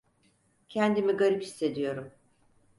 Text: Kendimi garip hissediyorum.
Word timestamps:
Kendimi 0.69 1.11
garip 1.17 1.41
hissediyorum. 1.43 2.11